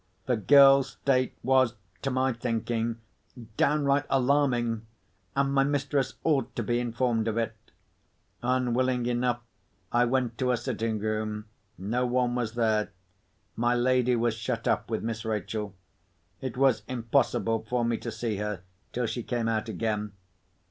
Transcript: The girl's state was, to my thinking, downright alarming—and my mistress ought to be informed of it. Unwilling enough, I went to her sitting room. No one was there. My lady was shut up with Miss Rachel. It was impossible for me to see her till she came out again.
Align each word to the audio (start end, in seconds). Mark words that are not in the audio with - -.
The 0.25 0.35
girl's 0.35 0.93
state 0.93 1.37
was, 1.43 1.75
to 2.01 2.09
my 2.09 2.33
thinking, 2.33 2.97
downright 3.55 4.05
alarming—and 4.09 5.53
my 5.53 5.63
mistress 5.63 6.15
ought 6.23 6.55
to 6.55 6.63
be 6.63 6.79
informed 6.79 7.27
of 7.27 7.37
it. 7.37 7.53
Unwilling 8.41 9.05
enough, 9.05 9.41
I 9.91 10.05
went 10.05 10.39
to 10.39 10.49
her 10.49 10.55
sitting 10.55 10.97
room. 10.97 11.45
No 11.77 12.07
one 12.07 12.33
was 12.33 12.53
there. 12.53 12.89
My 13.55 13.75
lady 13.75 14.15
was 14.15 14.33
shut 14.33 14.67
up 14.67 14.89
with 14.89 15.03
Miss 15.03 15.23
Rachel. 15.23 15.75
It 16.41 16.57
was 16.57 16.81
impossible 16.87 17.63
for 17.69 17.85
me 17.85 17.97
to 17.99 18.11
see 18.11 18.37
her 18.37 18.61
till 18.93 19.05
she 19.05 19.21
came 19.21 19.47
out 19.47 19.69
again. 19.69 20.13